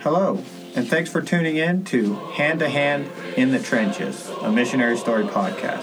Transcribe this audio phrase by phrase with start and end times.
[0.00, 0.42] Hello,
[0.74, 5.24] and thanks for tuning in to Hand to Hand in the Trenches, a missionary story
[5.24, 5.82] podcast.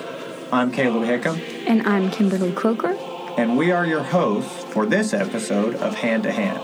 [0.51, 2.93] I'm Caleb Hickam, And I'm Kimberly Croker.
[3.37, 6.59] and we are your hosts for this episode of Hand to Hand.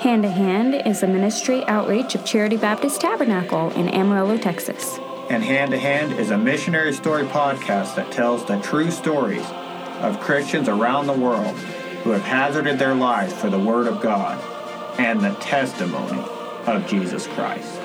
[0.00, 4.98] Hand to Hand is a ministry outreach of Charity Baptist Tabernacle in Amarillo, Texas.
[5.30, 9.44] And Hand to Hand is a missionary story podcast that tells the true stories
[10.00, 11.56] of Christians around the world
[12.04, 14.38] who have hazarded their lives for the Word of God
[15.00, 16.22] and the testimony
[16.66, 17.80] of Jesus Christ.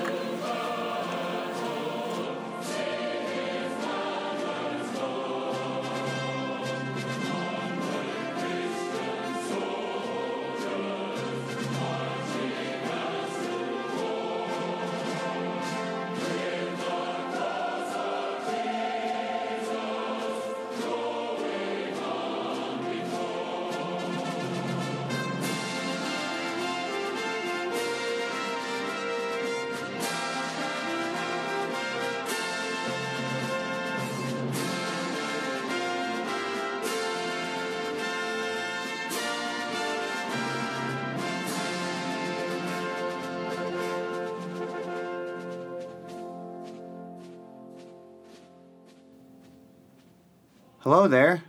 [50.82, 51.44] Hello there.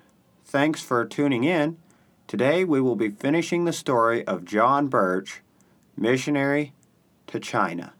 [0.45, 1.77] Thanks for tuning in.
[2.27, 5.41] Today we will be finishing the story of John Birch,
[5.97, 6.73] missionary
[7.25, 7.93] to China.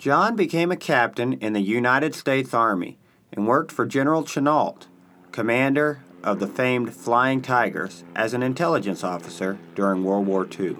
[0.00, 2.96] John became a captain in the United States Army
[3.34, 4.86] and worked for General Chennault,
[5.30, 10.78] commander of the famed Flying Tigers, as an intelligence officer during World War II.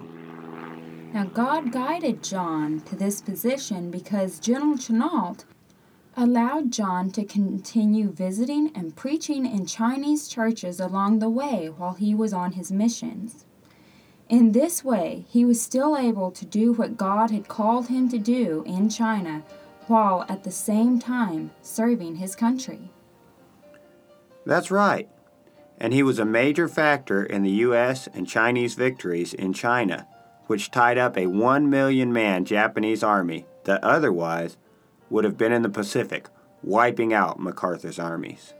[1.13, 5.45] Now, God guided John to this position because General Chennault
[6.17, 12.15] allowed John to continue visiting and preaching in Chinese churches along the way while he
[12.15, 13.45] was on his missions.
[14.31, 18.17] In this way, he was still able to do what God had called him to
[18.17, 19.43] do in China
[19.87, 22.91] while at the same time serving his country.
[24.45, 25.09] That's right.
[25.77, 28.07] And he was a major factor in the U.S.
[28.13, 30.07] and Chinese victories in China,
[30.47, 34.55] which tied up a 1 million man Japanese army that otherwise
[35.09, 36.29] would have been in the Pacific,
[36.63, 38.53] wiping out MacArthur's armies.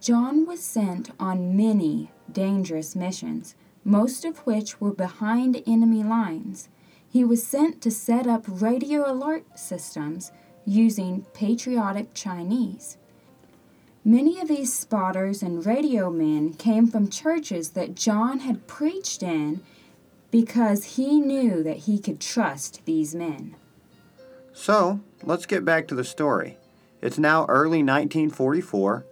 [0.00, 3.54] John was sent on many dangerous missions,
[3.84, 6.68] most of which were behind enemy lines.
[7.08, 10.32] He was sent to set up radio alert systems
[10.66, 12.96] using patriotic Chinese.
[14.04, 19.62] Many of these spotters and radio men came from churches that John had preached in
[20.30, 23.54] because he knew that he could trust these men.
[24.52, 26.58] So, let's get back to the story.
[27.00, 29.04] It's now early 1944,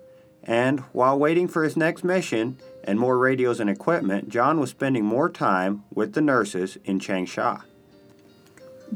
[0.45, 5.05] and while waiting for his next mission and more radios and equipment, John was spending
[5.05, 7.63] more time with the nurses in Changsha.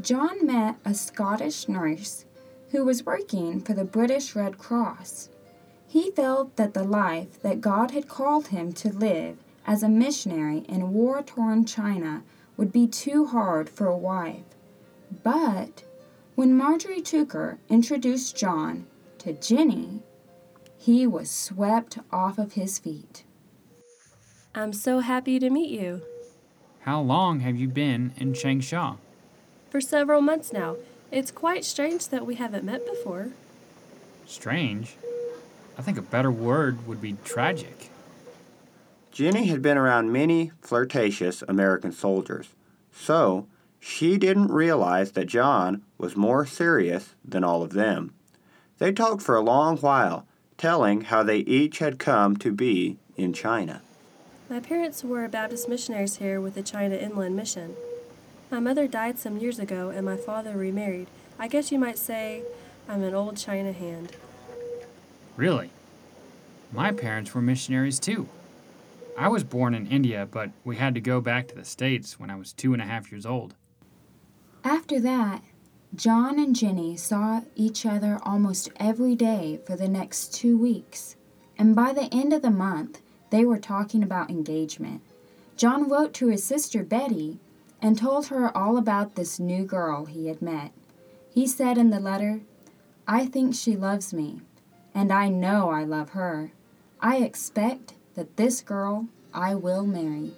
[0.01, 2.25] John met a Scottish nurse
[2.71, 5.31] who was working for the British Red Cross.
[5.89, 10.59] He felt that the life that God had called him to live as a missionary
[10.69, 12.23] in war torn China
[12.57, 14.45] would be too hard for a wife.
[15.23, 15.85] But
[16.35, 18.87] when Marjorie Tucker introduced John
[19.19, 20.03] to Jenny,
[20.77, 23.25] he was swept off of his feet.
[24.59, 26.01] I'm so happy to meet you.
[26.81, 28.97] How long have you been in Changsha?
[29.69, 30.77] For several months now.
[31.13, 33.33] It's quite strange that we haven't met before.
[34.25, 34.97] Strange.
[35.77, 37.91] I think a better word would be tragic.
[39.13, 42.49] Jenny had been around many flirtatious American soldiers,
[42.91, 43.47] so
[43.79, 48.15] she didn't realize that John was more serious than all of them.
[48.79, 50.27] They talked for a long while,
[50.57, 53.83] telling how they each had come to be in China.
[54.49, 57.75] My parents were Baptist missionaries here with the China Inland Mission.
[58.51, 61.09] My mother died some years ago and my father remarried.
[61.39, 62.45] I guess you might say
[62.89, 64.13] I'm an old China hand.
[65.37, 65.71] Really?
[66.73, 68.29] My parents were missionaries too.
[69.19, 72.31] I was born in India, but we had to go back to the States when
[72.31, 73.55] I was two and a half years old.
[74.63, 75.43] After that,
[75.95, 81.17] John and Jenny saw each other almost every day for the next two weeks.
[81.59, 83.01] and by the end of the month,
[83.37, 85.03] they were talking about engagement.
[85.59, 87.39] John wrote to his sister Betty
[87.83, 90.73] and told her all about this new girl he had met.
[91.29, 92.41] He said in the letter,
[93.07, 94.41] I think she loves me,
[94.95, 96.53] and I know I love her.
[96.99, 100.33] I expect that this girl I will marry.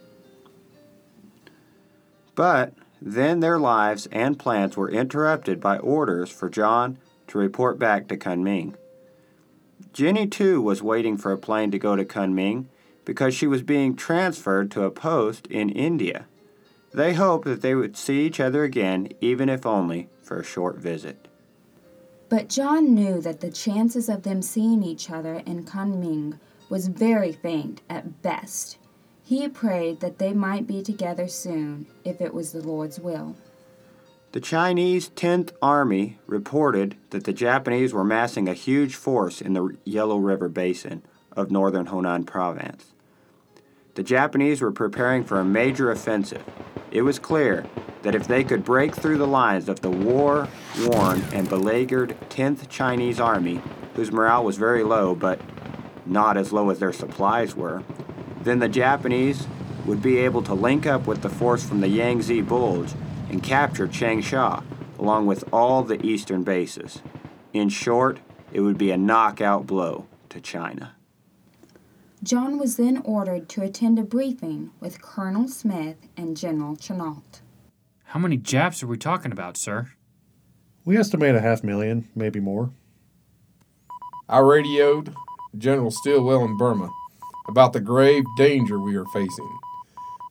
[2.35, 6.99] But then their lives and plans were interrupted by orders for John
[7.29, 8.75] to report back to Kunming.
[9.93, 12.67] Jenny, too, was waiting for a plane to go to Kunming
[13.09, 16.27] because she was being transferred to a post in India.
[16.93, 20.77] They hoped that they would see each other again, even if only for a short
[20.77, 21.27] visit.
[22.29, 26.39] But John knew that the chances of them seeing each other in Kunming
[26.69, 28.77] was very faint at best.
[29.25, 33.37] He prayed that they might be together soon, if it was the Lord's will.
[34.33, 39.79] The Chinese 10th Army reported that the Japanese were massing a huge force in the
[39.87, 41.03] Yellow River Basin
[41.33, 42.93] of northern Honan Province.
[43.99, 46.45] The Japanese were preparing for a major offensive.
[46.93, 47.67] It was clear
[48.03, 50.47] that if they could break through the lines of the war
[50.83, 53.61] worn and beleaguered 10th Chinese Army,
[53.97, 55.41] whose morale was very low but
[56.07, 57.83] not as low as their supplies were,
[58.41, 59.49] then the Japanese
[59.85, 62.95] would be able to link up with the force from the Yangtze Bulge
[63.29, 64.63] and capture Changsha,
[64.97, 67.03] along with all the eastern bases.
[67.53, 68.21] In short,
[68.53, 70.95] it would be a knockout blow to China.
[72.23, 77.41] John was then ordered to attend a briefing with Colonel Smith and General Chennault.
[78.07, 79.93] How many Japs are we talking about, sir?
[80.85, 82.71] We estimate a half million, maybe more.
[84.29, 85.15] I radioed
[85.57, 86.91] General Stilwell in Burma
[87.49, 89.59] about the grave danger we are facing.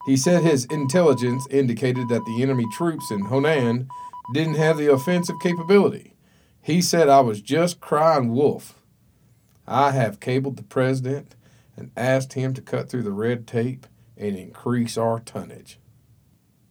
[0.05, 3.87] He said his intelligence indicated that the enemy troops in Honan
[4.33, 6.13] didn't have the offensive capability.
[6.61, 8.81] He said I was just crying wolf.
[9.65, 11.35] I have cabled the president
[11.77, 13.87] and asked him to cut through the red tape
[14.17, 15.79] and increase our tonnage.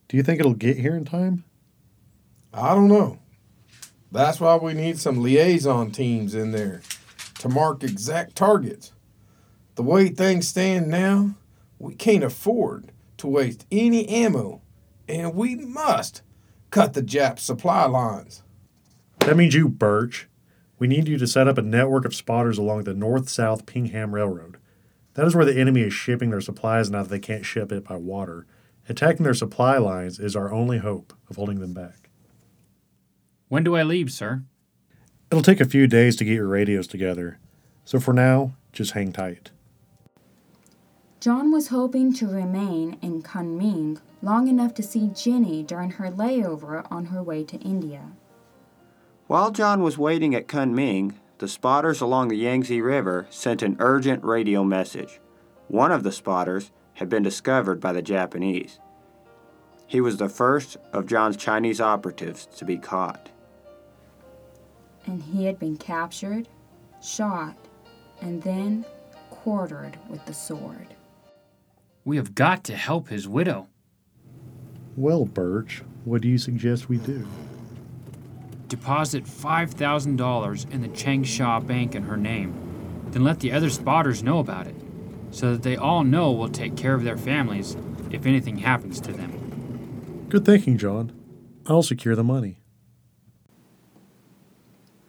[0.09, 1.45] Do you think it'll get here in time?
[2.53, 3.21] I don't know.
[4.13, 6.83] That's why we need some liaison teams in there
[7.39, 8.93] to mark exact targets.
[9.77, 11.35] The way things stand now,
[11.79, 14.63] we can't afford to waste any ammo,
[15.09, 16.23] and we must
[16.71, 18.43] cut the Jap supply lines.
[19.21, 20.29] That means you, Birch.
[20.79, 24.13] We need you to set up a network of spotters along the north south Pinghan
[24.13, 24.56] Railroad.
[25.17, 27.85] That is where the enemy is shipping their supplies now that they can't ship it
[27.85, 28.47] by water.
[28.87, 32.11] Attacking their supply lines is our only hope of holding them back.
[33.49, 34.43] When do I leave, sir?
[35.31, 37.39] It'll take a few days to get your radios together,
[37.85, 39.53] so for now, just hang tight.
[41.19, 46.87] John was hoping to remain in Kunming long enough to see Jenny during her layover
[46.91, 48.13] on her way to India.
[49.29, 54.25] While John was waiting at Kunming, the spotters along the Yangtze River sent an urgent
[54.25, 55.21] radio message.
[55.69, 58.81] One of the spotters had been discovered by the Japanese.
[59.87, 63.31] He was the first of John's Chinese operatives to be caught.
[65.07, 66.49] And he had been captured,
[67.03, 67.57] shot,
[68.21, 68.85] and then
[69.31, 70.89] quartered with the sword.
[72.05, 73.69] We have got to help his widow.
[74.97, 77.27] Well, Birch, what do you suggest we do?
[78.69, 82.55] Deposit $5,000 in the Changsha Bank in her name.
[83.11, 84.75] Then let the other spotters know about it,
[85.31, 87.77] so that they all know we'll take care of their families
[88.11, 90.27] if anything happens to them.
[90.29, 91.13] Good thinking, John.
[91.67, 92.59] I'll secure the money.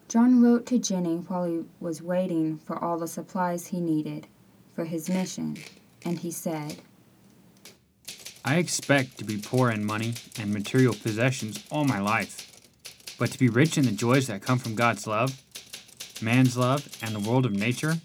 [0.07, 4.27] John wrote to Jenny while he was waiting for all the supplies he needed
[4.73, 5.57] for his mission,
[6.05, 6.77] and he said,
[8.45, 12.46] I expect to be poor in money and material possessions all my life,
[13.17, 15.41] but to be rich in the joys that come from God's love,
[16.21, 17.97] man's love, and the world of nature.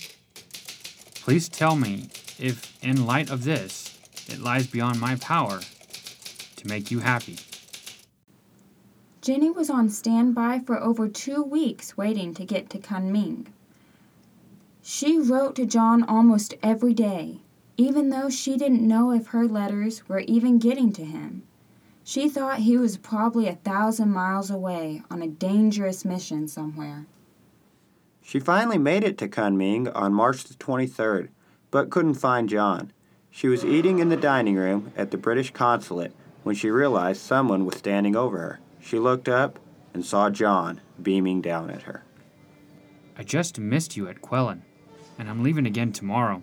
[1.14, 5.60] Please tell me if, in light of this, it lies beyond my power
[6.56, 7.38] to make you happy.
[9.20, 13.46] Jenny was on standby for over two weeks waiting to get to Kunming.
[14.82, 17.38] She wrote to John almost every day,
[17.76, 21.44] even though she didn't know if her letters were even getting to him.
[22.04, 27.06] She thought he was probably a thousand miles away on a dangerous mission somewhere.
[28.22, 31.28] She finally made it to Kunming on March the 23rd,
[31.70, 32.92] but couldn't find John.
[33.30, 37.64] She was eating in the dining room at the British consulate when she realized someone
[37.64, 38.60] was standing over her.
[38.80, 39.58] She looked up
[39.94, 42.04] and saw John beaming down at her.
[43.16, 44.62] I just missed you at Kweilin,
[45.18, 46.42] and I'm leaving again tomorrow.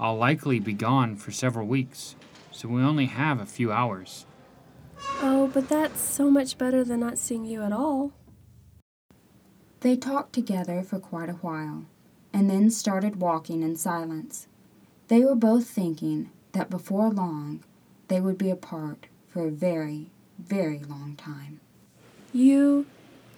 [0.00, 2.16] I'll likely be gone for several weeks,
[2.50, 4.26] so we only have a few hours.
[5.22, 8.12] Oh, but that's so much better than not seeing you at all.
[9.80, 11.84] They talked together for quite a while.
[12.32, 14.48] and then started walking in silence.
[15.06, 17.62] They were both thinking that before long
[18.08, 21.60] they would be apart for a very, very long time.
[22.32, 22.86] You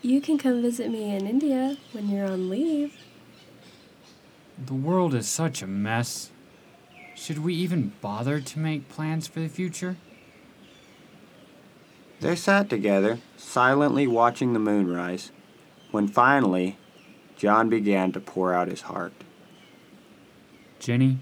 [0.01, 2.95] you can come visit me in India when you're on leave.
[4.65, 6.31] The world is such a mess.
[7.15, 9.97] Should we even bother to make plans for the future?
[12.21, 15.33] They sat together, silently watching the moon rise,
[15.91, 16.79] when finally
[17.37, 19.13] John began to pour out his heart.
[20.79, 21.19] Jenny,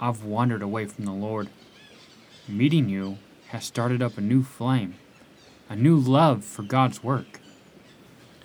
[0.00, 1.48] I've wandered away from the Lord.
[2.46, 4.96] Meeting you has started up a new flame,
[5.68, 7.40] a new love for God's work.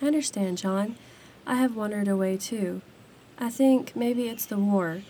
[0.00, 0.96] I understand, John.
[1.46, 2.80] I have wandered away too.
[3.38, 5.02] I think maybe it's the war.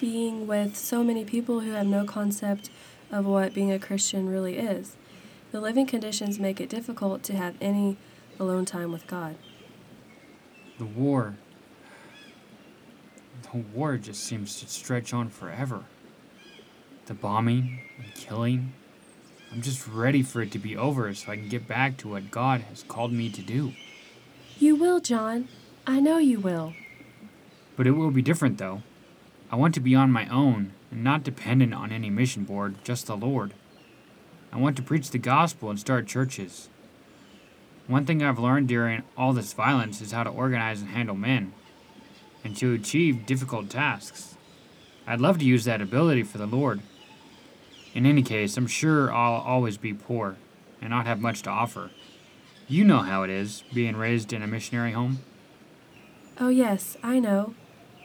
[0.00, 2.70] Being with so many people who have no concept
[3.10, 4.96] of what being a Christian really is.
[5.52, 7.96] The living conditions make it difficult to have any
[8.38, 9.36] alone time with God.
[10.78, 11.34] The war.
[13.50, 15.84] The war just seems to stretch on forever.
[17.06, 18.74] The bombing and killing.
[19.50, 22.30] I'm just ready for it to be over so I can get back to what
[22.30, 23.72] God has called me to do.
[24.60, 25.48] You will, John.
[25.84, 26.74] I know you will.
[27.76, 28.82] But it will be different, though.
[29.50, 33.06] I want to be on my own and not dependent on any mission board, just
[33.06, 33.54] the Lord.
[34.52, 36.68] I want to preach the gospel and start churches.
[37.86, 41.52] One thing I've learned during all this violence is how to organize and handle men,
[42.42, 44.36] and to achieve difficult tasks.
[45.06, 46.80] I'd love to use that ability for the Lord.
[47.94, 50.36] In any case, I'm sure I'll always be poor
[50.80, 51.90] and not have much to offer.
[52.66, 55.20] You know how it is, being raised in a missionary home.
[56.38, 57.54] Oh, yes, I know.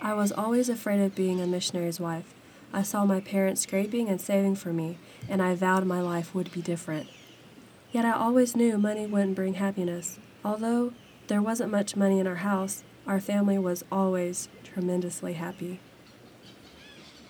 [0.01, 2.34] I was always afraid of being a missionary's wife.
[2.75, 4.97] I saw my parents scraping and saving for me,
[5.29, 7.07] and I vowed my life would be different.
[7.93, 10.19] Yet I always knew money wouldn't bring happiness.
[10.43, 10.91] Although
[11.27, 15.79] there wasn't much money in our house, our family was always tremendously happy.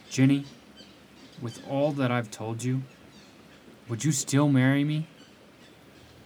[0.09, 0.45] Jenny,
[1.39, 2.81] with all that I've told you,
[3.87, 5.05] would you still marry me?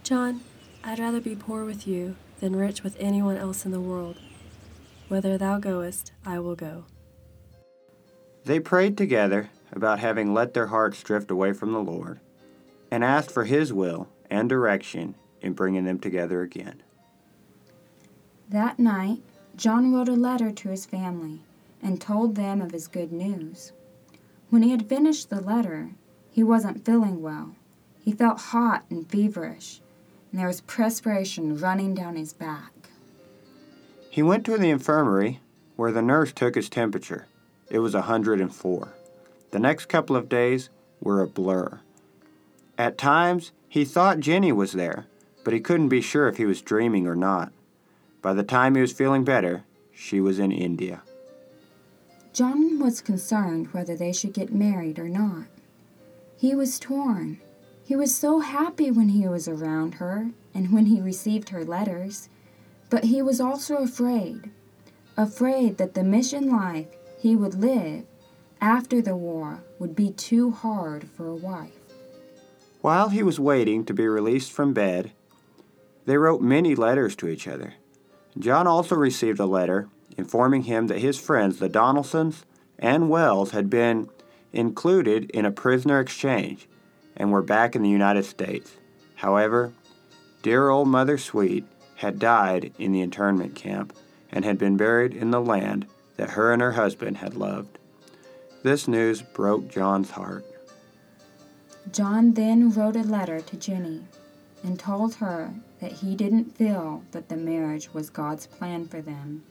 [0.01, 0.39] John,
[0.81, 4.15] I'd rather be poor with you than rich with anyone else in the world.
[5.09, 6.85] Whither thou goest, I will go.
[8.49, 12.19] They prayed together about having let their hearts drift away from the Lord
[12.89, 16.81] and asked for His will and direction in bringing them together again.
[18.49, 19.21] That night,
[19.55, 21.43] John wrote a letter to his family
[21.83, 23.71] and told them of his good news.
[24.49, 25.91] When he had finished the letter,
[26.31, 27.53] he wasn't feeling well.
[28.03, 29.79] He felt hot and feverish,
[30.31, 32.89] and there was perspiration running down his back.
[34.09, 35.39] He went to the infirmary
[35.75, 37.27] where the nurse took his temperature.
[37.69, 38.93] It was a 104.
[39.51, 41.79] The next couple of days were a blur.
[42.77, 45.05] At times, he thought Jenny was there,
[45.43, 47.51] but he couldn't be sure if he was dreaming or not.
[48.21, 51.01] By the time he was feeling better, she was in India.
[52.33, 55.45] John was concerned whether they should get married or not.
[56.37, 57.39] He was torn.
[57.83, 62.29] He was so happy when he was around her and when he received her letters,
[62.89, 64.51] but he was also afraid.
[65.17, 66.87] Afraid that the mission life
[67.19, 68.05] he would live
[68.61, 71.71] after the war would be too hard for a wife.
[72.81, 75.11] While he was waiting to be released from bed,
[76.05, 77.75] they wrote many letters to each other.
[78.37, 82.45] John also received a letter informing him that his friends, the Donaldsons
[82.77, 84.09] and Wells, had been
[84.53, 86.67] included in a prisoner exchange
[87.15, 88.77] and were back in the United States.
[89.15, 89.73] However,
[90.41, 93.93] dear old Mother Sweet had died in the internment camp
[94.31, 95.85] and had been buried in the land
[96.19, 97.79] that her and her husband had loved.
[98.61, 100.45] This news broke John's heart.
[101.93, 104.01] John then wrote a letter to Jenny
[104.61, 109.45] and told her that he didn't feel that the marriage was God's plan for them.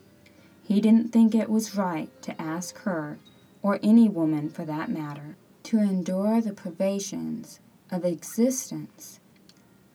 [0.63, 3.19] He didn't think it was right to ask her,
[3.63, 7.61] or any woman for that matter, to endure the privations
[7.91, 9.21] of existence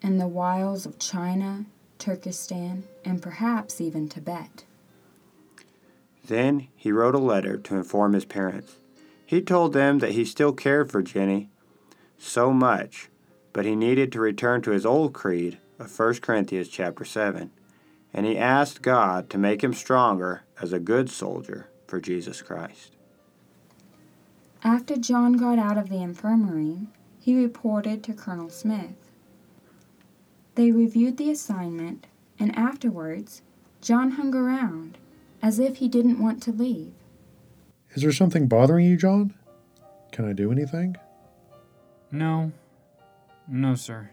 [0.02, 1.66] in the wilds of China,
[2.00, 4.66] Turkestan, and perhaps even Tibet.
[6.26, 8.78] Then he wrote a letter to inform his parents.
[9.26, 11.50] He told them that he still cared for Jenny
[12.18, 13.10] so much,
[13.52, 17.52] but he needed to return to his old creed of 1 Corinthians chapter 7,
[18.14, 22.96] and he asked God to make him stronger as a good soldier for Jesus Christ.
[24.64, 26.88] After John got out of the infirmary,
[27.20, 29.12] he reported to Colonel Smith.
[30.56, 32.08] They reviewed the assignment,
[32.40, 33.42] and afterwards,
[33.82, 34.98] John hung around
[35.44, 36.94] as if he didn't want to leave.
[37.94, 39.34] Is there something bothering you, John?
[40.14, 40.96] Can I do anything?
[42.12, 42.54] No.
[43.48, 44.10] No, sir.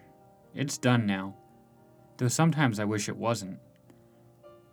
[0.55, 1.37] It's done now.
[2.17, 3.61] Though sometimes I wish it wasn't.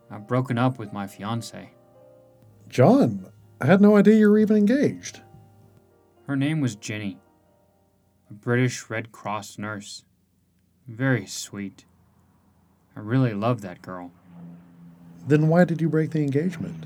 [0.09, 1.69] I've broken up with my fiance.
[2.67, 3.27] John,
[3.61, 5.21] I had no idea you were even engaged.
[6.25, 7.19] Her name was Jenny,
[8.29, 10.03] a British Red Cross nurse.
[10.87, 11.85] Very sweet.
[12.95, 14.11] I really loved that girl.
[15.27, 16.85] Then why did you break the engagement?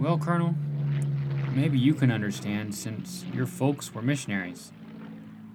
[0.00, 0.54] Well, Colonel,
[1.54, 4.72] maybe you can understand since your folks were missionaries.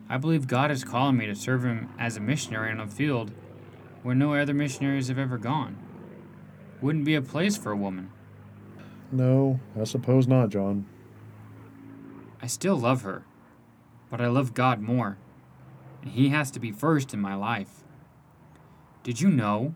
[0.07, 3.31] I believe God is calling me to serve Him as a missionary on a field
[4.03, 5.77] where no other missionaries have ever gone.
[6.81, 8.11] Wouldn't be a place for a woman.
[9.11, 10.85] No, I suppose not, John.
[12.41, 13.25] I still love her,
[14.09, 15.17] but I love God more,
[16.01, 17.83] and He has to be first in my life.
[19.03, 19.73] Did you know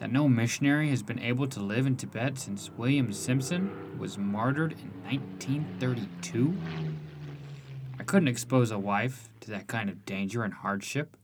[0.00, 4.72] that no missionary has been able to live in Tibet since William Simpson was martyred
[4.72, 6.56] in 1932?
[7.98, 11.18] I couldn't expose a wife to that kind of danger and hardship.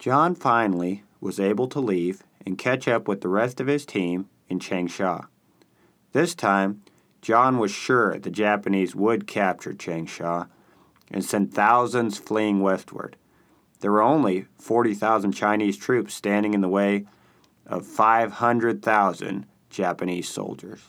[0.00, 4.28] John finally was able to leave and catch up with the rest of his team
[4.48, 5.28] in Changsha.
[6.12, 6.82] This time,
[7.22, 10.48] John was sure the Japanese would capture Changsha
[11.12, 13.16] and send thousands fleeing westward.
[13.80, 17.06] There were only 40,000 Chinese troops standing in the way
[17.66, 20.80] of 500,000 Japanese soldiers.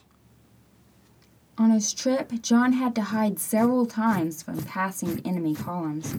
[1.58, 6.16] On his trip, John had to hide several times from passing enemy columns.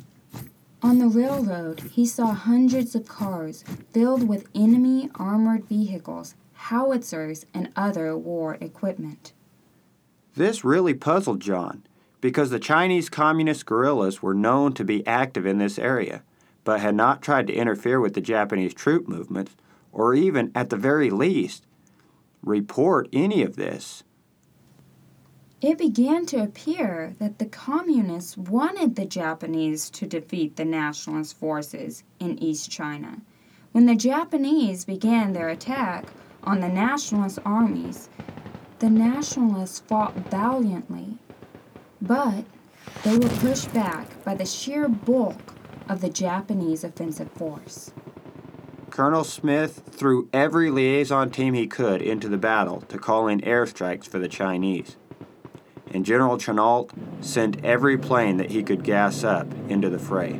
[0.82, 7.70] On the railroad, he saw hundreds of cars filled with enemy armored vehicles, howitzers, and
[7.74, 9.32] other war equipment.
[10.34, 11.84] This really puzzled John
[12.20, 16.22] because the Chinese communist guerrillas were known to be active in this area,
[16.64, 19.56] but had not tried to interfere with the Japanese troop movements,
[19.92, 21.66] or even, at the very least,
[22.42, 24.02] report any of this.
[25.60, 32.02] It began to appear that the communists wanted the Japanese to defeat the nationalist forces
[32.18, 33.20] in East China.
[33.72, 36.06] When the Japanese began their attack
[36.42, 38.08] on the nationalist armies,
[38.78, 41.18] the nationalists fought valiantly,
[42.00, 42.44] but
[43.04, 45.54] they were pushed back by the sheer bulk
[45.90, 47.92] of the Japanese offensive force.
[48.88, 54.06] Colonel Smith threw every liaison team he could into the battle to call in airstrikes
[54.06, 54.96] for the Chinese
[55.92, 60.34] and General Chennault sent every plane that he could gas up into the fray,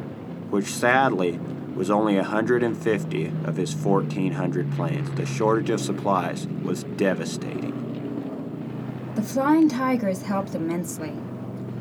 [0.50, 1.38] which sadly
[1.74, 5.10] was only 150 of his 1,400 planes.
[5.12, 7.76] The shortage of supplies was devastating.
[9.14, 11.10] The Flying Tigers helped immensely.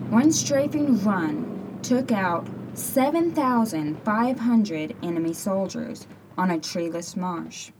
[0.09, 7.71] One strafing run took out 7,500 enemy soldiers on a treeless marsh.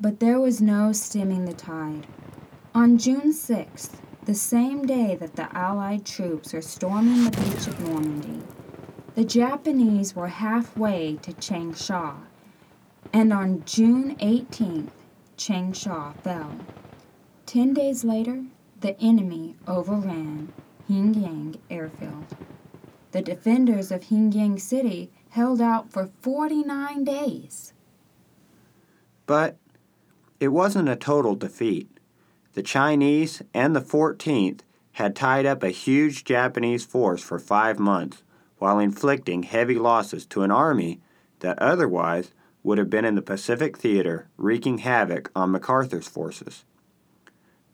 [0.00, 2.06] But there was no stemming the tide.
[2.74, 7.80] On June 6th, the same day that the Allied troops were storming the beach of
[7.80, 8.42] Normandy,
[9.14, 12.14] the Japanese were halfway to Changsha,
[13.12, 14.92] and on June 18th,
[15.36, 16.52] Changsha fell.
[17.44, 18.44] Ten days later,
[18.80, 20.52] the enemy overran
[20.88, 22.36] Hengyang airfield.
[23.12, 27.72] The defenders of Hengyang City held out for 49 days.
[29.26, 29.56] But
[30.40, 31.88] it wasn't a total defeat.
[32.54, 34.60] The Chinese and the 14th
[34.92, 38.22] had tied up a huge Japanese force for five months
[38.58, 41.00] while inflicting heavy losses to an army
[41.40, 46.64] that otherwise would have been in the Pacific Theater wreaking havoc on MacArthur's forces.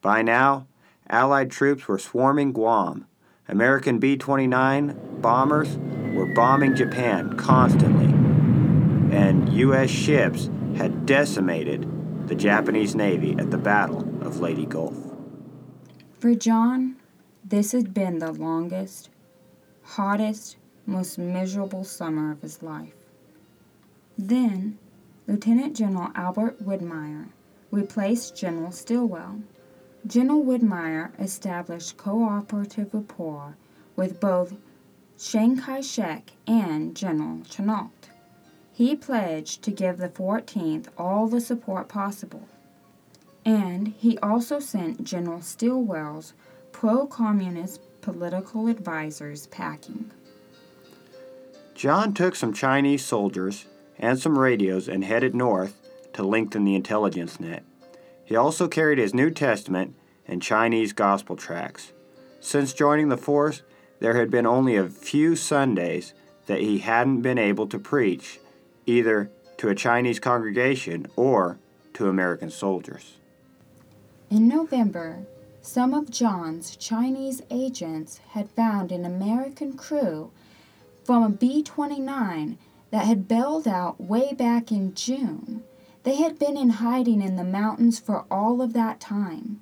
[0.00, 0.66] By now,
[1.10, 3.06] Allied troops were swarming Guam.
[3.48, 5.76] American B 29 bombers
[6.14, 8.06] were bombing Japan constantly,
[9.16, 9.88] and U.S.
[9.88, 14.96] ships had decimated the Japanese Navy at the Battle of Leyte Gulf.
[16.18, 16.96] For John,
[17.42, 19.08] this had been the longest,
[19.82, 22.94] hottest, most miserable summer of his life.
[24.18, 24.78] Then,
[25.26, 27.28] Lieutenant General Albert Wedemeyer
[27.70, 29.40] replaced General Stilwell.
[30.08, 33.58] General Wedemeyer established cooperative rapport
[33.94, 34.54] with both
[35.18, 37.90] Chiang Kai shek and General Chennault.
[38.72, 42.48] He pledged to give the 14th all the support possible.
[43.44, 46.32] And he also sent General Stilwell's
[46.72, 50.10] pro communist political advisors packing.
[51.74, 53.66] John took some Chinese soldiers
[53.98, 55.76] and some radios and headed north
[56.14, 57.62] to lengthen the intelligence net.
[58.24, 59.94] He also carried his New Testament
[60.28, 61.92] and Chinese gospel tracts.
[62.40, 63.62] Since joining the force,
[63.98, 66.14] there had been only a few Sundays
[66.46, 68.38] that he hadn't been able to preach
[68.86, 71.58] either to a Chinese congregation or
[71.94, 73.16] to American soldiers.
[74.30, 75.26] In November,
[75.60, 80.30] some of John's Chinese agents had found an American crew
[81.04, 82.58] from a B 29
[82.90, 85.62] that had bailed out way back in June.
[86.04, 89.60] They had been in hiding in the mountains for all of that time.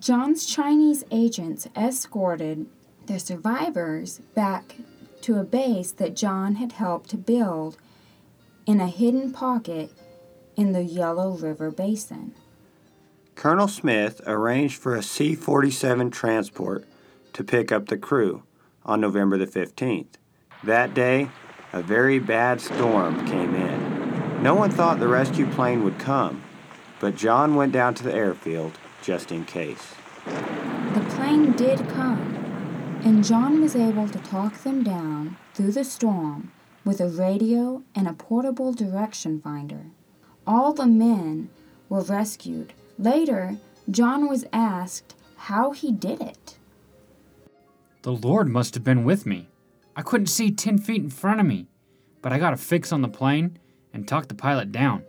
[0.00, 2.66] John's Chinese agents escorted
[3.04, 4.76] the survivors back
[5.20, 7.76] to a base that John had helped to build
[8.64, 9.92] in a hidden pocket
[10.56, 12.34] in the Yellow River Basin.
[13.34, 16.86] Colonel Smith arranged for a C 47 transport
[17.34, 18.42] to pick up the crew
[18.86, 20.14] on November the 15th.
[20.64, 21.28] That day,
[21.74, 24.42] a very bad storm came in.
[24.42, 26.42] No one thought the rescue plane would come,
[27.00, 28.78] but John went down to the airfield
[29.10, 29.92] just in case.
[30.94, 36.52] The plane did come, and John was able to talk them down through the storm
[36.84, 39.86] with a radio and a portable direction finder.
[40.46, 41.50] All the men
[41.88, 42.72] were rescued.
[43.00, 43.56] Later,
[43.90, 46.56] John was asked how he did it.
[48.02, 49.48] The Lord must have been with me.
[49.96, 51.66] I couldn't see 10 feet in front of me,
[52.22, 53.58] but I got a fix on the plane
[53.92, 55.02] and talked the pilot down.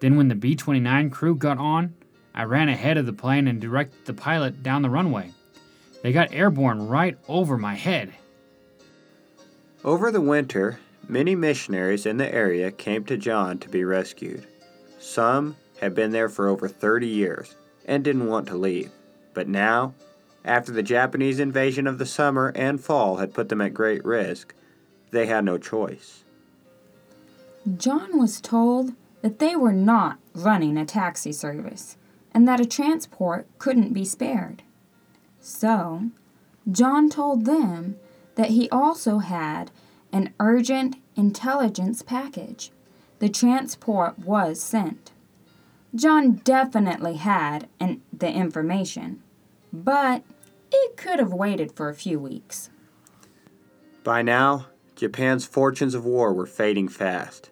[0.00, 1.94] Then, when the B 29 crew got on,
[2.38, 5.32] I ran ahead of the plane and directed the pilot down the runway.
[6.04, 8.14] They got airborne right over my head.
[9.84, 14.46] Over the winter, many missionaries in the area came to John to be rescued.
[15.00, 18.92] Some had been there for over 30 years and didn't want to leave,
[19.34, 19.94] but now,
[20.44, 24.54] after the Japanese invasion of the summer and fall had put them at great risk,
[25.10, 26.22] they had no choice.
[27.76, 31.96] John was told that they were not running a taxi service
[32.38, 34.62] and that a transport couldn't be spared.
[35.40, 36.10] So,
[36.70, 37.96] John told them
[38.36, 39.72] that he also had
[40.12, 42.70] an urgent intelligence package.
[43.18, 45.10] The transport was sent.
[45.92, 49.20] John definitely had an, the information,
[49.72, 50.22] but
[50.70, 52.70] it could have waited for a few weeks.
[54.04, 57.50] By now, Japan's fortunes of war were fading fast.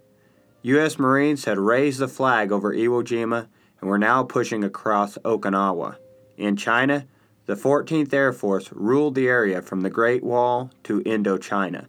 [0.62, 0.96] U.S.
[0.96, 3.48] Marines had raised the flag over Iwo Jima
[3.86, 5.94] and were now pushing across Okinawa.
[6.36, 7.06] In China,
[7.44, 11.86] the 14th Air Force ruled the area from the Great Wall to Indochina.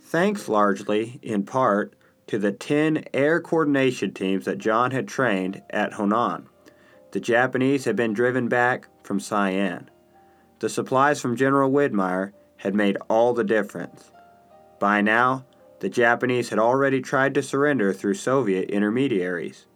[0.00, 1.92] Thanks largely, in part,
[2.28, 6.46] to the 10 air coordination teams that John had trained at Honan.
[7.10, 9.90] The Japanese had been driven back from Sian.
[10.60, 14.12] The supplies from General Wedemeyer had made all the difference.
[14.80, 15.44] By now,
[15.80, 19.66] the Japanese had already tried to surrender through Soviet intermediaries.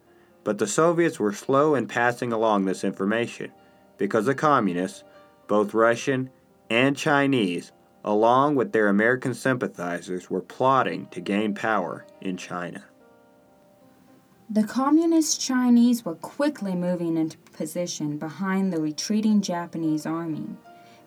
[0.43, 3.51] But the Soviets were slow in passing along this information
[3.97, 5.03] because the communists,
[5.47, 6.29] both Russian
[6.69, 7.71] and Chinese,
[8.03, 12.83] along with their American sympathizers, were plotting to gain power in China.
[14.49, 20.57] The communist Chinese were quickly moving into position behind the retreating Japanese army.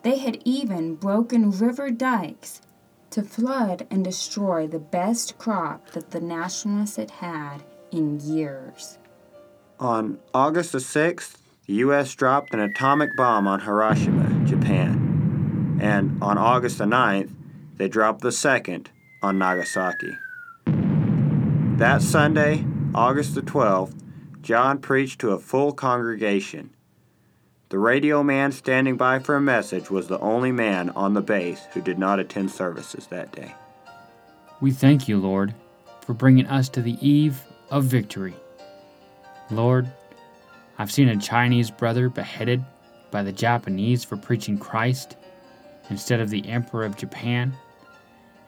[0.03, 2.62] They had even broken river dikes
[3.11, 8.99] to flood and destroy the best crop that the nationalists had had in years.
[9.78, 11.36] On August the 6th,
[11.66, 12.14] the U.S.
[12.14, 15.78] dropped an atomic bomb on Hiroshima, Japan.
[15.82, 17.30] And on August the 9th,
[17.76, 18.88] they dropped the second
[19.22, 20.16] on Nagasaki.
[20.64, 23.94] That Sunday, August the 12th,
[24.40, 26.70] John preached to a full congregation.
[27.68, 31.66] The radio man standing by for a message was the only man on the base
[31.74, 33.54] who did not attend services that day.
[34.62, 35.54] We thank you, Lord,
[36.00, 38.36] for bringing us to the eve of victory.
[39.50, 39.90] Lord,
[40.78, 42.64] I've seen a Chinese brother beheaded
[43.11, 45.16] by the Japanese for preaching Christ
[45.88, 47.56] instead of the Emperor of Japan,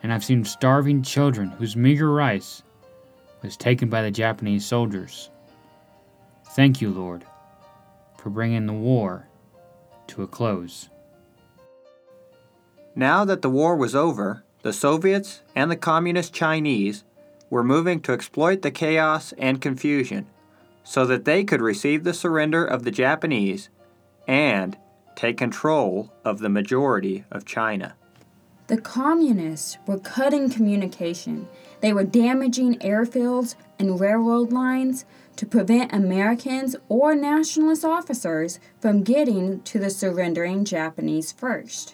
[0.03, 2.63] and I've seen starving children whose meager rice
[3.41, 5.29] was taken by the Japanese soldiers.
[6.49, 7.23] Thank you, Lord,
[8.17, 9.27] for bringing the war
[10.07, 10.89] to a close.
[12.93, 17.05] Now that the war was over, the Soviets and the Communist Chinese
[17.49, 20.27] were moving to exploit the chaos and confusion
[20.89, 23.69] so that they could receive the surrender of the Japanese
[24.27, 24.75] and
[25.15, 27.93] take control of the majority of China.
[28.65, 31.47] The communists were cutting communication.
[31.81, 39.61] They were damaging airfields and railroad lines to prevent Americans or nationalist officers from getting
[39.61, 41.93] to the surrendering Japanese first.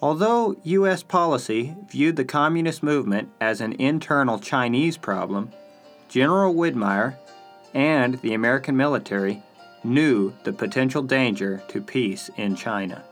[0.00, 1.02] Although U.S.
[1.02, 5.50] policy viewed the communist movement as an internal Chinese problem,
[6.08, 7.18] General Wedemeyer
[7.74, 9.42] and the American military
[9.84, 13.04] knew the potential danger to peace in China.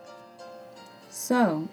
[1.11, 1.69] So,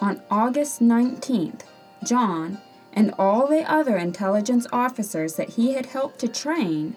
[0.00, 1.62] on August 19th,
[2.04, 2.58] John
[2.92, 6.96] and all the other intelligence officers that he had helped to train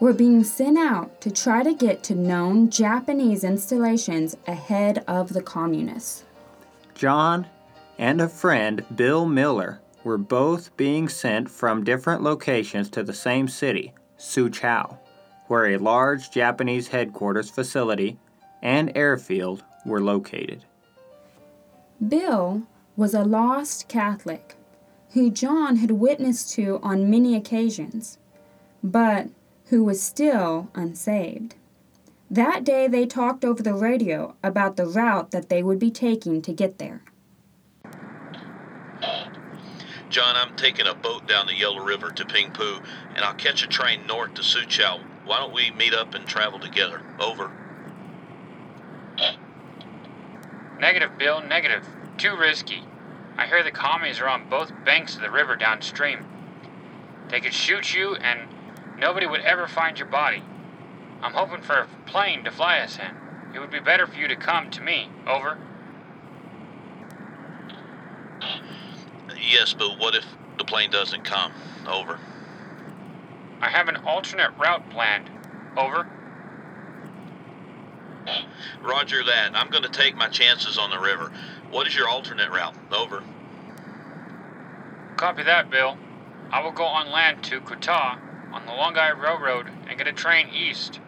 [0.00, 5.42] were being sent out to try to get to known Japanese installations ahead of the
[5.42, 6.24] communists.
[6.94, 7.46] John
[7.98, 13.46] and a friend, Bill Miller, were both being sent from different locations to the same
[13.46, 14.98] city, Soochow,
[15.46, 18.18] where a large Japanese headquarters facility
[18.62, 20.64] and airfield were located.
[22.06, 22.62] Bill
[22.96, 24.56] was a lost Catholic
[25.12, 28.18] who John had witnessed to on many occasions,
[28.82, 29.28] but
[29.66, 31.54] who was still unsaved.
[32.30, 36.42] That day they talked over the radio about the route that they would be taking
[36.42, 37.02] to get there.
[40.10, 42.82] John, I'm taking a boat down the Yellow River to Pingpu,
[43.14, 45.00] and I'll catch a train north to Suchow.
[45.24, 47.00] Why don't we meet up and travel together?
[47.20, 47.52] Over.
[50.80, 51.86] Negative, Bill, negative.
[52.18, 52.82] Too risky.
[53.38, 56.26] I hear the commies are on both banks of the river downstream.
[57.28, 58.48] They could shoot you, and
[58.98, 60.42] nobody would ever find your body.
[61.22, 63.54] I'm hoping for a plane to fly us in.
[63.54, 65.08] It would be better for you to come to me.
[65.24, 65.56] Over.
[69.40, 70.26] Yes, but what if
[70.58, 71.52] the plane doesn't come?
[71.86, 72.20] Over.
[73.60, 75.30] I have an alternate route planned.
[75.76, 76.06] Over.
[78.82, 79.52] Roger that.
[79.54, 81.32] I'm going to take my chances on the river.
[81.70, 82.76] What is your alternate route?
[82.92, 83.24] Over.
[85.16, 85.98] Copy that, Bill.
[86.52, 88.18] I will go on land to Quetta
[88.52, 91.00] on the Longhai Railroad and get a train east.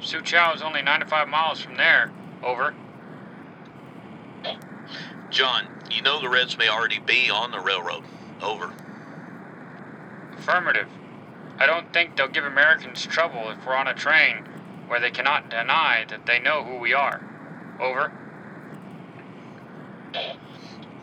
[0.00, 2.12] Suchow is only 95 miles from there.
[2.42, 2.74] Over.
[5.30, 8.04] John, you know the Reds may already be on the railroad.
[8.42, 8.72] Over.
[10.36, 10.88] Affirmative.
[11.58, 14.44] I don't think they'll give Americans trouble if we're on a train
[14.88, 17.22] where they cannot deny that they know who we are.
[17.80, 18.12] Over.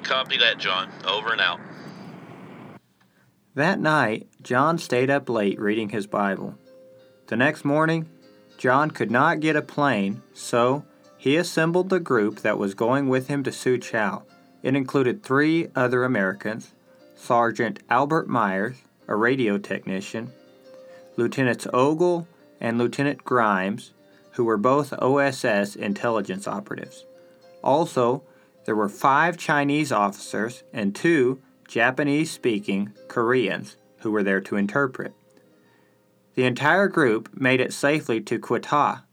[0.04, 0.91] Copy that, John.
[1.06, 1.60] Over and out.
[3.56, 6.58] That night, John stayed up late reading his Bible.
[7.28, 8.10] The next morning,
[8.58, 10.86] John could not get a plane, so
[11.17, 14.24] he assembled the group that was going with him to Suchow.
[14.63, 16.74] It included three other Americans
[17.15, 20.32] Sergeant Albert Myers, a radio technician,
[21.17, 22.28] Lieutenants Ogle
[22.60, 23.93] and Lieutenant Grimes,
[24.32, 27.06] who were both OSS intelligence operatives.
[27.63, 28.24] Also,
[28.65, 35.13] there were five Chinese officers and two Japanese speaking Koreans who were there to interpret.
[36.36, 39.04] The entire group made it safely to Quetta,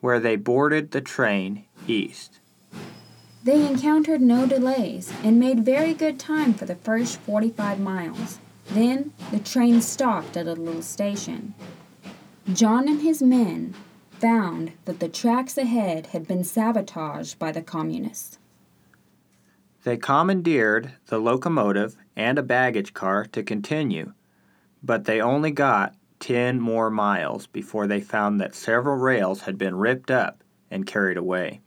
[0.00, 2.40] where they boarded the train east.
[3.46, 8.40] They encountered no delays and made very good time for the first 45 miles.
[8.72, 11.54] Then the train stopped at a little station.
[12.52, 13.76] John and his men
[14.10, 18.40] found that the tracks ahead had been sabotaged by the communists.
[19.84, 24.12] They commandeered the locomotive and a baggage car to continue,
[24.82, 29.76] but they only got 10 more miles before they found that several rails had been
[29.76, 31.60] ripped up and carried away.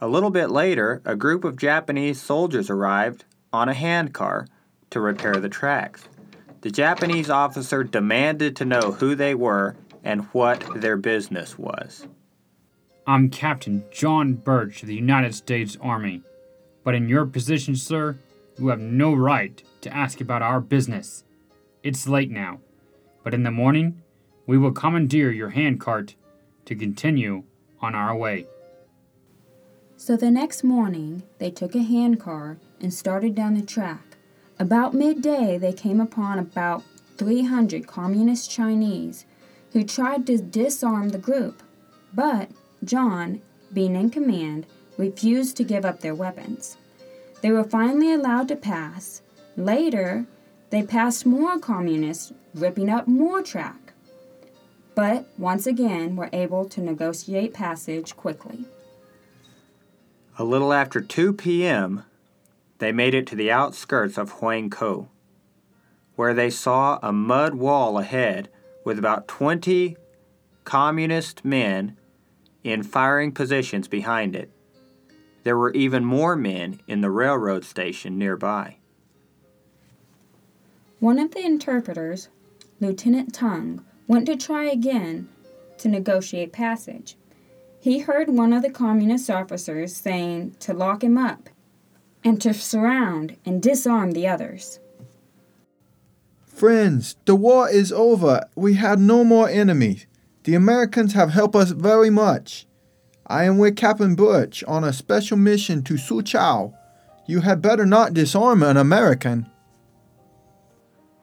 [0.00, 4.46] A little bit later, a group of Japanese soldiers arrived on a handcar
[4.90, 6.08] to repair the tracks.
[6.60, 12.06] The Japanese officer demanded to know who they were and what their business was.
[13.08, 16.22] I'm Captain John Birch of the United States Army.
[16.84, 18.18] But in your position, sir,
[18.56, 21.24] you have no right to ask about our business.
[21.82, 22.60] It's late now,
[23.24, 24.00] but in the morning
[24.46, 26.14] we will commandeer your handcart
[26.66, 27.42] to continue
[27.80, 28.46] on our way.
[30.00, 34.16] So the next morning, they took a handcar and started down the track.
[34.56, 36.84] About midday, they came upon about
[37.16, 39.26] 300 communist Chinese
[39.72, 41.64] who tried to disarm the group.
[42.14, 42.48] But
[42.84, 46.76] John, being in command, refused to give up their weapons.
[47.42, 49.20] They were finally allowed to pass.
[49.56, 50.26] Later,
[50.70, 53.92] they passed more communists, ripping up more track.
[54.94, 58.64] But once again were able to negotiate passage quickly.
[60.40, 62.04] A little after 2 p.m.,
[62.78, 65.08] they made it to the outskirts of Huang Huangkou,
[66.14, 68.48] where they saw a mud wall ahead
[68.84, 69.96] with about 20
[70.62, 71.96] communist men
[72.62, 74.52] in firing positions behind it.
[75.42, 78.76] There were even more men in the railroad station nearby.
[81.00, 82.28] One of the interpreters,
[82.78, 85.28] Lieutenant Tung, went to try again
[85.78, 87.16] to negotiate passage.
[87.80, 91.48] He heard one of the communist officers saying to lock him up
[92.24, 94.80] and to surround and disarm the others.
[96.44, 98.44] Friends, the war is over.
[98.56, 100.06] We have no more enemies.
[100.42, 102.66] The Americans have helped us very much.
[103.28, 106.74] I am with Captain Birch on a special mission to Suchow.
[107.26, 109.46] You had better not disarm an American.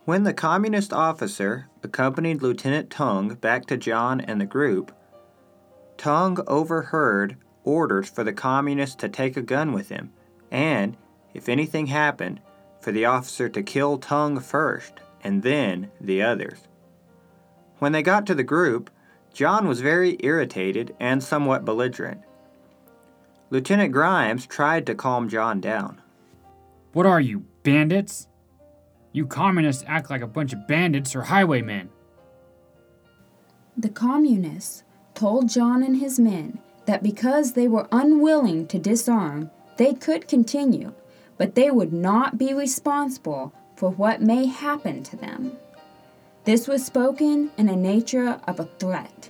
[0.05, 4.91] When the communist officer accompanied Lieutenant Tung back to John and the group,
[5.97, 10.11] Tung overheard orders for the communists to take a gun with him,
[10.51, 10.95] and,
[11.33, 12.39] if anything happened,
[12.79, 16.59] for the officer to kill Tung first and then the others.
[17.79, 18.89] When they got to the group,
[19.33, 22.21] John was very irritated and somewhat belligerent.
[23.49, 26.01] Lieutenant Grimes tried to calm John down.
[26.93, 28.27] What are you, bandits?
[29.11, 31.89] You communists act like a bunch of bandits or highwaymen.
[33.75, 34.84] The communists
[35.15, 40.93] told John and his men that because they were unwilling to disarm, they could continue,
[41.37, 45.57] but they would not be responsible for what may happen to them.
[46.45, 49.29] This was spoken in a nature of a threat.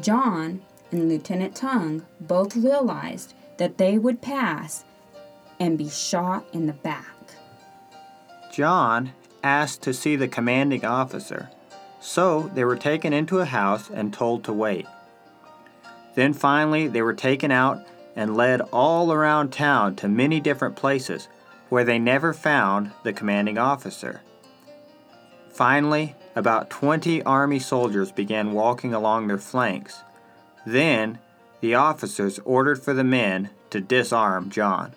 [0.00, 4.84] John and Lieutenant Tung both realized that they would pass
[5.60, 7.06] and be shot in the back.
[8.52, 9.12] John
[9.44, 11.50] asked to see the commanding officer,
[12.00, 14.86] so they were taken into a house and told to wait.
[16.14, 21.28] Then finally, they were taken out and led all around town to many different places
[21.68, 24.20] where they never found the commanding officer.
[25.50, 30.02] Finally, about 20 army soldiers began walking along their flanks.
[30.66, 31.18] Then,
[31.60, 34.94] the officers ordered for the men to disarm John.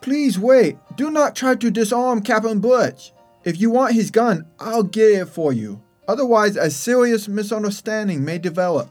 [0.00, 0.78] Please wait.
[0.96, 3.12] Do not try to disarm Captain Birch.
[3.44, 5.82] If you want his gun, I'll get it for you.
[6.06, 8.90] Otherwise, a serious misunderstanding may develop.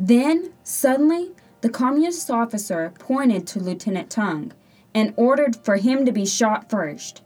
[0.00, 4.52] Then, suddenly, the communist officer pointed to Lieutenant Tung
[4.94, 7.22] and ordered for him to be shot first.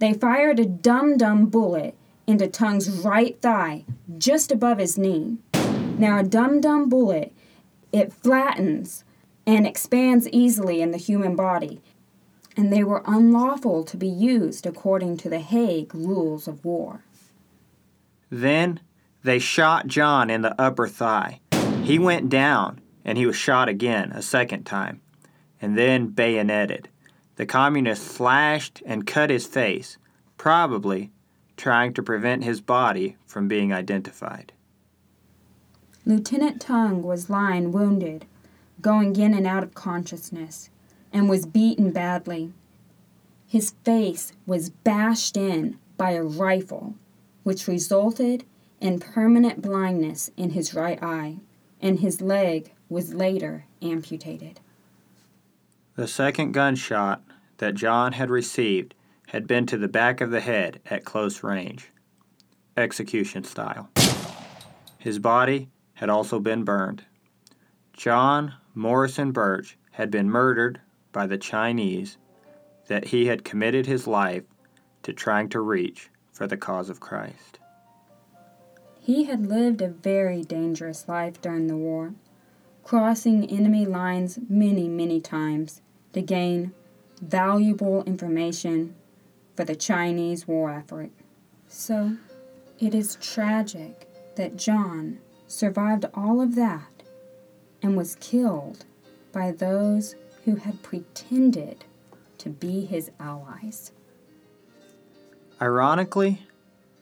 [0.00, 3.84] They fired a dum dum bullet into Tung's right thigh,
[4.18, 5.38] just above his knee.
[5.96, 7.32] Now, a dum dum bullet,
[7.92, 9.04] it flattens
[9.46, 11.80] and expands easily in the human body,
[12.56, 17.04] and they were unlawful to be used according to the Hague rules of war.
[18.28, 18.80] Then
[19.22, 21.40] they shot John in the upper thigh.
[21.88, 25.00] He went down, and he was shot again a second time,
[25.58, 26.90] and then bayoneted.
[27.36, 29.96] The communists slashed and cut his face,
[30.36, 31.12] probably
[31.56, 34.52] trying to prevent his body from being identified.
[36.04, 38.26] Lieutenant Tung was lying wounded,
[38.82, 40.68] going in and out of consciousness,
[41.10, 42.52] and was beaten badly.
[43.46, 46.96] His face was bashed in by a rifle,
[47.44, 48.44] which resulted
[48.78, 51.38] in permanent blindness in his right eye,
[51.80, 54.60] and his leg was later amputated.
[55.94, 57.22] The second gunshot
[57.58, 58.94] that John had received
[59.28, 61.90] had been to the back of the head at close range,
[62.76, 63.90] execution style.
[64.98, 67.04] His body had also been burned.
[67.92, 70.80] John Morrison Birch had been murdered
[71.12, 72.16] by the Chinese
[72.86, 74.44] that he had committed his life
[75.02, 77.58] to trying to reach for the cause of Christ.
[79.08, 82.12] He had lived a very dangerous life during the war,
[82.84, 85.80] crossing enemy lines many, many times
[86.12, 86.74] to gain
[87.22, 88.94] valuable information
[89.56, 91.08] for the Chinese war effort.
[91.68, 92.18] So,
[92.78, 97.02] it is tragic that John survived all of that
[97.80, 98.84] and was killed
[99.32, 101.86] by those who had pretended
[102.36, 103.90] to be his allies.
[105.62, 106.42] Ironically,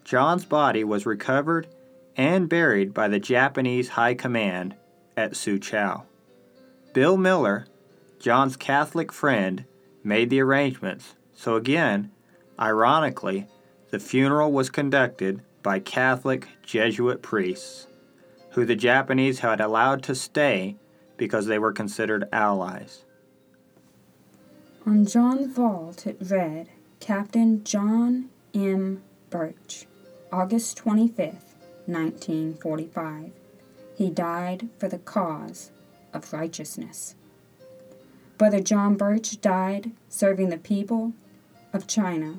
[0.05, 1.67] John's body was recovered
[2.17, 4.75] and buried by the Japanese High Command
[5.17, 6.05] at Soochow.
[6.93, 7.67] Bill Miller,
[8.19, 9.65] John's Catholic friend,
[10.03, 12.11] made the arrangements, so again,
[12.59, 13.47] ironically,
[13.91, 17.87] the funeral was conducted by Catholic Jesuit priests,
[18.51, 20.77] who the Japanese had allowed to stay
[21.17, 23.05] because they were considered allies.
[24.87, 26.69] On John's vault it read
[27.01, 29.03] Captain John M.
[29.29, 29.87] Birch,
[30.33, 31.46] August 25th,
[31.87, 33.31] 1945.
[33.97, 35.71] He died for the cause
[36.13, 37.15] of righteousness.
[38.39, 41.15] Brother John Birch died serving the people
[41.73, 42.37] of China,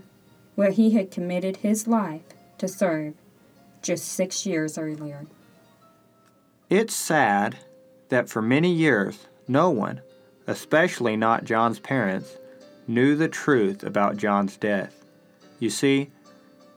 [0.55, 2.21] where he had committed his life
[2.59, 3.15] to serve
[3.81, 5.25] just six years earlier.
[6.69, 7.57] It's sad
[8.09, 10.01] that for many years no one,
[10.45, 12.37] especially not John's parents,
[12.87, 15.05] knew the truth about John's death.
[15.59, 16.11] You see,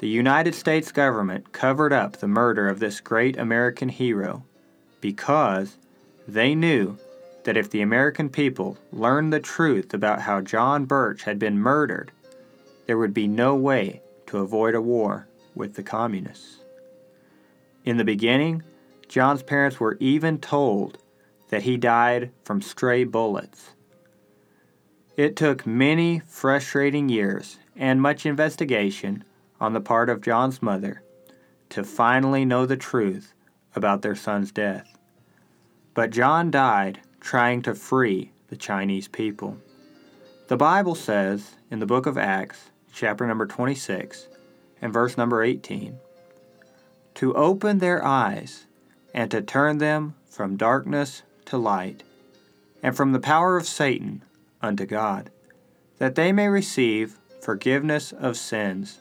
[0.00, 4.42] the United States government covered up the murder of this great American hero
[5.02, 5.76] because
[6.26, 6.96] they knew
[7.44, 12.12] that if the American people learned the truth about how John Birch had been murdered,
[12.86, 16.60] there would be no way to avoid a war with the communists.
[17.84, 18.62] In the beginning,
[19.06, 20.96] John's parents were even told
[21.50, 23.74] that he died from stray bullets.
[25.18, 29.24] It took many frustrating years and much investigation
[29.60, 31.02] on the part of John's mother
[31.70, 33.34] to finally know the truth
[33.74, 34.98] about their son's death.
[35.94, 39.58] But John died trying to free the Chinese people.
[40.48, 44.26] The Bible says in the book of Acts, chapter number 26,
[44.82, 45.98] and verse number 18
[47.14, 48.66] to open their eyes
[49.12, 52.02] and to turn them from darkness to light,
[52.82, 54.22] and from the power of Satan
[54.62, 55.30] unto God,
[55.98, 59.00] that they may receive forgiveness of sins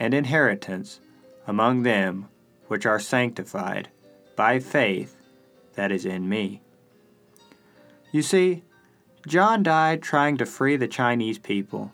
[0.00, 0.98] and inheritance
[1.46, 2.26] among them
[2.66, 3.88] which are sanctified
[4.34, 5.16] by faith
[5.74, 6.62] that is in me.
[8.10, 8.64] You see,
[9.28, 11.92] John died trying to free the Chinese people,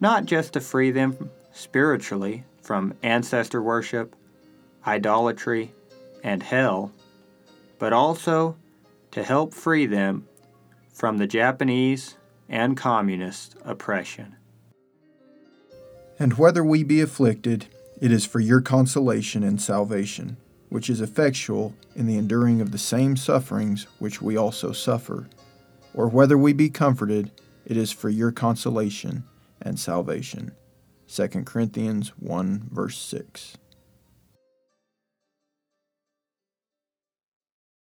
[0.00, 4.16] not just to free them spiritually from ancestor worship,
[4.86, 5.72] idolatry,
[6.24, 6.92] and hell,
[7.78, 8.56] but also
[9.12, 10.26] to help free them
[10.92, 12.16] from the Japanese
[12.48, 14.37] and communist oppression.
[16.18, 17.66] And whether we be afflicted,
[18.00, 20.36] it is for your consolation and salvation,
[20.68, 25.28] which is effectual in the enduring of the same sufferings which we also suffer.
[25.94, 27.30] Or whether we be comforted,
[27.64, 29.24] it is for your consolation
[29.62, 30.52] and salvation.
[31.12, 33.56] 2 Corinthians 1 verse 6.